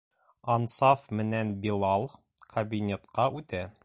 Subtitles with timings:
[0.53, 2.07] Ансаф менән Билал
[2.55, 3.63] кабинетҡа үтә.